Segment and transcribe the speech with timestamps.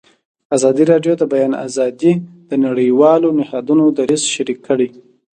[0.55, 2.13] ازادي راډیو د د بیان آزادي
[2.49, 4.89] د نړیوالو نهادونو دریځ شریک کړی.